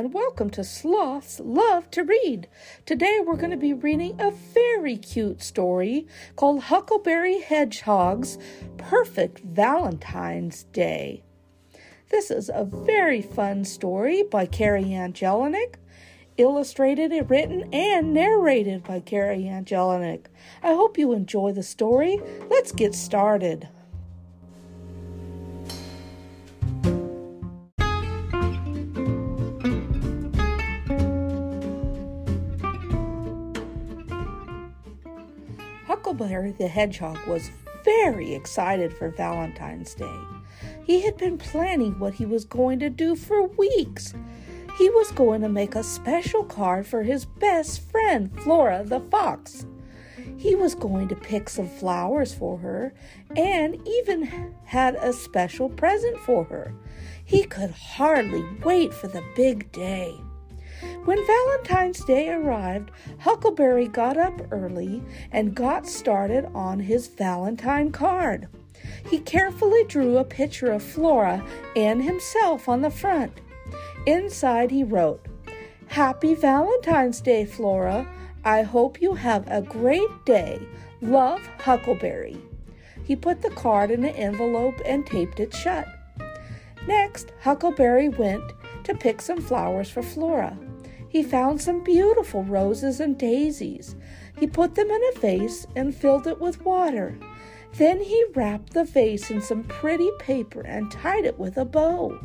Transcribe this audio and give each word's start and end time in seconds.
and 0.00 0.14
welcome 0.14 0.48
to 0.48 0.64
Sloths 0.64 1.40
Love 1.40 1.90
to 1.90 2.02
Read. 2.02 2.48
Today 2.86 3.20
we're 3.22 3.36
going 3.36 3.50
to 3.50 3.56
be 3.58 3.74
reading 3.74 4.18
a 4.18 4.30
very 4.30 4.96
cute 4.96 5.42
story 5.42 6.06
called 6.36 6.62
Huckleberry 6.62 7.42
Hedgehog's 7.42 8.38
Perfect 8.78 9.40
Valentine's 9.40 10.62
Day. 10.62 11.22
This 12.08 12.30
is 12.30 12.48
a 12.48 12.64
very 12.64 13.20
fun 13.20 13.66
story 13.66 14.22
by 14.22 14.46
KeriAnne 14.46 15.12
Jelinek, 15.12 15.74
illustrated, 16.38 17.12
written, 17.28 17.68
and 17.70 18.14
narrated 18.14 18.82
by 18.82 19.00
KeriAnne 19.00 19.66
Jelinek. 19.66 20.28
I 20.62 20.68
hope 20.68 20.96
you 20.96 21.12
enjoy 21.12 21.52
the 21.52 21.62
story. 21.62 22.18
Let's 22.48 22.72
get 22.72 22.94
started. 22.94 23.68
Huckleberry 35.90 36.52
the 36.52 36.68
Hedgehog 36.68 37.18
was 37.26 37.50
very 37.84 38.32
excited 38.32 38.96
for 38.96 39.08
Valentine's 39.08 39.92
Day. 39.92 40.20
He 40.84 41.00
had 41.00 41.16
been 41.16 41.36
planning 41.36 41.98
what 41.98 42.14
he 42.14 42.24
was 42.24 42.44
going 42.44 42.78
to 42.78 42.88
do 42.88 43.16
for 43.16 43.48
weeks. 43.48 44.14
He 44.78 44.88
was 44.88 45.10
going 45.10 45.40
to 45.40 45.48
make 45.48 45.74
a 45.74 45.82
special 45.82 46.44
card 46.44 46.86
for 46.86 47.02
his 47.02 47.24
best 47.24 47.90
friend, 47.90 48.30
Flora 48.42 48.84
the 48.84 49.00
Fox. 49.00 49.66
He 50.36 50.54
was 50.54 50.76
going 50.76 51.08
to 51.08 51.16
pick 51.16 51.48
some 51.48 51.68
flowers 51.68 52.32
for 52.32 52.58
her 52.58 52.94
and 53.34 53.76
even 53.84 54.54
had 54.66 54.94
a 54.94 55.12
special 55.12 55.68
present 55.68 56.20
for 56.20 56.44
her. 56.44 56.72
He 57.24 57.42
could 57.42 57.72
hardly 57.72 58.44
wait 58.62 58.94
for 58.94 59.08
the 59.08 59.24
big 59.34 59.72
day. 59.72 60.14
When 61.04 61.26
Valentine's 61.26 62.04
Day 62.04 62.28
arrived, 62.28 62.90
Huckleberry 63.20 63.88
got 63.88 64.18
up 64.18 64.40
early 64.50 65.02
and 65.32 65.54
got 65.54 65.86
started 65.86 66.46
on 66.54 66.80
his 66.80 67.06
Valentine 67.08 67.90
card. 67.90 68.48
He 69.08 69.18
carefully 69.18 69.84
drew 69.84 70.18
a 70.18 70.24
picture 70.24 70.70
of 70.70 70.82
Flora 70.82 71.44
and 71.74 72.02
himself 72.02 72.68
on 72.68 72.82
the 72.82 72.90
front. 72.90 73.40
Inside, 74.06 74.70
he 74.70 74.84
wrote, 74.84 75.26
Happy 75.88 76.34
Valentine's 76.34 77.20
Day, 77.20 77.44
Flora. 77.46 78.06
I 78.44 78.62
hope 78.62 79.00
you 79.00 79.14
have 79.14 79.46
a 79.48 79.62
great 79.62 80.24
day. 80.26 80.60
Love, 81.00 81.40
Huckleberry. 81.58 82.38
He 83.02 83.16
put 83.16 83.40
the 83.42 83.50
card 83.50 83.90
in 83.90 84.04
an 84.04 84.14
envelope 84.14 84.80
and 84.84 85.06
taped 85.06 85.40
it 85.40 85.54
shut. 85.54 85.88
Next, 86.86 87.32
Huckleberry 87.40 88.08
went 88.08 88.44
to 88.84 88.94
pick 88.94 89.20
some 89.20 89.40
flowers 89.40 89.90
for 89.90 90.02
Flora. 90.02 90.56
He 91.10 91.24
found 91.24 91.60
some 91.60 91.82
beautiful 91.82 92.44
roses 92.44 93.00
and 93.00 93.18
daisies. 93.18 93.96
He 94.38 94.46
put 94.46 94.76
them 94.76 94.88
in 94.90 95.02
a 95.02 95.18
vase 95.18 95.66
and 95.74 95.94
filled 95.94 96.28
it 96.28 96.40
with 96.40 96.64
water. 96.64 97.18
Then 97.76 98.00
he 98.00 98.24
wrapped 98.32 98.72
the 98.72 98.84
vase 98.84 99.28
in 99.28 99.42
some 99.42 99.64
pretty 99.64 100.08
paper 100.20 100.60
and 100.60 100.90
tied 100.90 101.24
it 101.24 101.36
with 101.36 101.56
a 101.56 101.64
bow. 101.64 102.18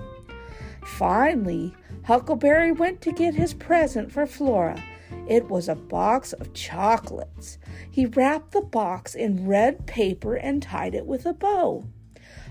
Finally, 0.85 1.73
Huckleberry 2.03 2.71
went 2.71 3.01
to 3.01 3.11
get 3.11 3.33
his 3.33 3.55
present 3.55 4.11
for 4.11 4.27
Flora. 4.27 4.83
It 5.27 5.49
was 5.49 5.67
a 5.67 5.75
box 5.75 6.33
of 6.33 6.53
chocolates. 6.53 7.57
He 7.89 8.05
wrapped 8.05 8.51
the 8.51 8.61
box 8.61 9.15
in 9.15 9.47
red 9.47 9.87
paper 9.87 10.35
and 10.35 10.61
tied 10.61 10.93
it 10.93 11.07
with 11.07 11.25
a 11.25 11.33
bow. 11.33 11.85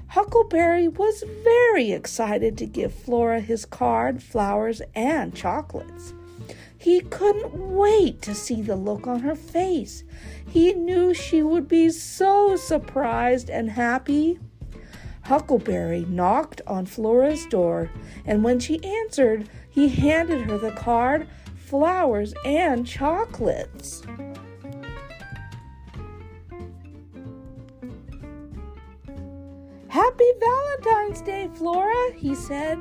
Huckleberry 0.08 0.88
was 0.88 1.22
very 1.44 1.92
excited 1.92 2.58
to 2.58 2.66
give 2.66 2.92
Flora 2.92 3.40
his 3.40 3.64
card, 3.64 4.20
flowers, 4.20 4.82
and 4.96 5.32
chocolates. 5.34 6.12
He 6.84 7.00
couldn't 7.00 7.54
wait 7.54 8.20
to 8.20 8.34
see 8.34 8.60
the 8.60 8.76
look 8.76 9.06
on 9.06 9.20
her 9.20 9.34
face. 9.34 10.04
He 10.46 10.74
knew 10.74 11.14
she 11.14 11.42
would 11.42 11.66
be 11.66 11.88
so 11.88 12.56
surprised 12.56 13.48
and 13.48 13.70
happy. 13.70 14.38
Huckleberry 15.22 16.04
knocked 16.04 16.60
on 16.66 16.84
Flora's 16.84 17.46
door, 17.46 17.90
and 18.26 18.44
when 18.44 18.60
she 18.60 18.84
answered, 18.84 19.48
he 19.70 19.88
handed 19.88 20.42
her 20.50 20.58
the 20.58 20.72
card, 20.72 21.26
flowers, 21.56 22.34
and 22.44 22.86
chocolates. 22.86 24.02
Happy 30.04 30.32
Valentine's 30.38 31.22
Day, 31.22 31.48
Flora, 31.54 32.12
he 32.14 32.34
said, 32.34 32.78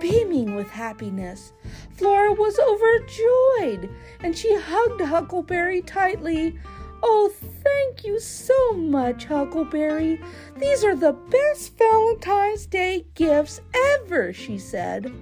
beaming 0.00 0.56
with 0.56 0.68
happiness. 0.68 1.52
Flora 1.92 2.32
was 2.32 2.58
overjoyed, 2.58 3.88
and 4.18 4.36
she 4.36 4.52
hugged 4.58 5.00
Huckleberry 5.00 5.82
tightly. 5.82 6.58
Oh, 7.00 7.30
thank 7.62 8.02
you 8.02 8.18
so 8.18 8.72
much, 8.72 9.26
Huckleberry. 9.26 10.20
These 10.58 10.82
are 10.82 10.96
the 10.96 11.12
best 11.12 11.78
Valentine's 11.78 12.66
Day 12.66 13.06
gifts 13.14 13.60
ever, 13.92 14.32
she 14.32 14.58
said, 14.58 15.12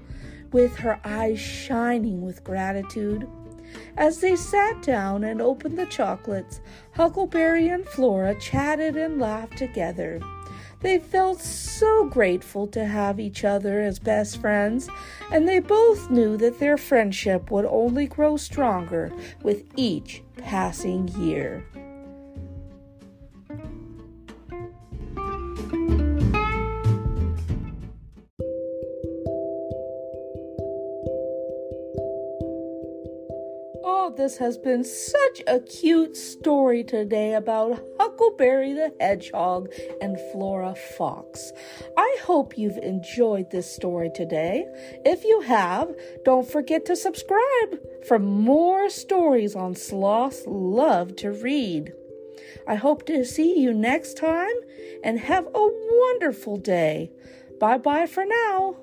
with 0.53 0.75
her 0.77 0.99
eyes 1.05 1.39
shining 1.39 2.23
with 2.23 2.45
gratitude. 2.45 3.29
As 3.99 4.23
they 4.23 4.37
sat 4.37 4.81
down 4.81 5.23
and 5.23 5.43
opened 5.43 5.77
the 5.77 5.85
chocolates, 5.85 6.63
Huckleberry 6.93 7.69
and 7.69 7.87
Flora 7.87 8.35
chatted 8.41 8.97
and 8.97 9.21
laughed 9.21 9.59
together. 9.59 10.19
They 10.83 10.99
felt 10.99 11.41
so 11.41 12.07
grateful 12.07 12.67
to 12.69 12.85
have 12.85 13.21
each 13.21 13.45
other 13.45 13.81
as 13.81 14.01
best 14.01 14.41
friends, 14.41 14.89
and 15.31 15.49
they 15.49 15.61
both 15.61 16.11
knew 16.11 16.37
that 16.39 16.59
their 16.59 16.77
friendship 16.77 17.51
would 17.53 17.67
only 17.67 18.07
grow 18.07 18.37
stronger 18.37 19.13
with 19.43 19.65
each 19.77 20.23
passing 20.37 21.07
year. 21.09 21.65
This 34.17 34.37
has 34.39 34.59
been 34.59 34.85
such 34.85 35.43
a 35.47 35.61
cute 35.61 36.17
story 36.17 36.85
today 36.85 37.35
about 37.35 37.83
Huckleberry 37.99 38.73
the 38.73 38.93
Hedgehog 39.01 39.71
and 40.01 40.19
Flora 40.31 40.75
Fox. 40.75 41.53
I 41.97 42.17
hope 42.23 42.59
you've 42.59 42.79
enjoyed 42.79 43.51
this 43.51 43.73
story 43.73 44.11
today. 44.15 44.67
If 45.05 45.25
you 45.25 45.41
have, 45.43 45.95
don't 46.25 46.49
forget 46.49 46.85
to 46.87 46.97
subscribe 46.97 47.79
for 48.07 48.19
more 48.19 48.91
stories 48.91 49.55
on 49.55 49.75
Sloths 49.75 50.43
Love 50.47 51.17
to 51.17 51.33
Read. 51.33 51.93
I 52.67 52.75
hope 52.75 53.07
to 53.07 53.25
see 53.25 53.59
you 53.59 53.73
next 53.73 54.17
time 54.17 54.55
and 55.03 55.19
have 55.21 55.47
a 55.47 55.71
wonderful 55.91 56.57
day. 56.57 57.11
Bye 57.59 57.79
bye 57.79 58.07
for 58.07 58.25
now. 58.25 58.77